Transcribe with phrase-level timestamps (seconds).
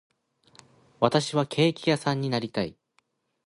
[0.99, 2.75] 私はケーキ屋さんになりたい